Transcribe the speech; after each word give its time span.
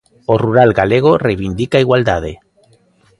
O 0.33 0.35
rural 0.43 0.69
galego 0.79 1.11
reivindica 1.27 1.75
a 1.77 1.83
igualdade. 1.85 2.31